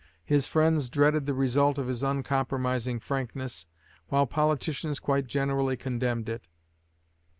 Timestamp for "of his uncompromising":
1.77-2.99